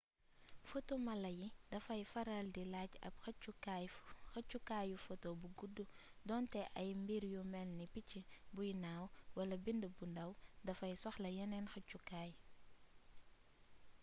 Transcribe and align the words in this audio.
foto 0.69 0.93
mala 1.07 1.29
yi 1.39 1.47
dafay 1.71 2.01
faral 2.11 2.45
di 2.55 2.63
laaj 2.73 2.91
ab 3.07 3.13
xëccukaayu 4.35 4.95
foto 5.05 5.27
bu 5.39 5.47
guddu 5.59 5.83
donte 6.27 6.61
ay 6.79 6.89
mbir 7.01 7.23
yu 7.33 7.41
malni 7.53 7.85
picc 7.93 8.11
buy 8.55 8.69
naaw 8.83 9.03
wala 9.37 9.55
bind 9.65 9.83
bu 9.95 10.03
ndàw 10.13 10.31
dafay 10.67 10.93
soxla 11.03 11.29
yeneen 11.37 11.67
xëccukaay 11.73 12.31